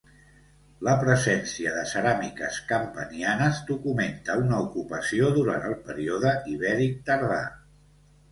La 0.85 0.93
presència 1.01 1.73
de 1.75 1.81
ceràmiques 1.89 2.55
campanianes 2.71 3.59
documenta 3.69 4.37
una 4.45 4.61
ocupació 4.69 5.29
durant 5.37 5.67
el 5.73 5.75
període 5.91 6.33
ibèric 6.55 6.97
tardà. 7.11 7.39